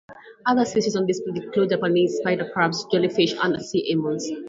Other 0.47 0.65
species 0.65 0.95
on 0.95 1.05
display 1.05 1.39
include 1.43 1.69
Japanese 1.69 2.17
spider 2.17 2.49
crabs, 2.51 2.85
jellyfish, 2.91 3.35
and 3.39 3.63
sea 3.63 3.91
anemones. 3.91 4.31